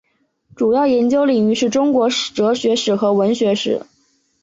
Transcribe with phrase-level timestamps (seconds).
[0.55, 3.83] 主要研究领域是中国哲学史和文学史。